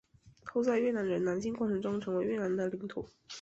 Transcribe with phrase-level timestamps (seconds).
[0.45, 3.07] 后在越南人南进过程中成为越南的领土。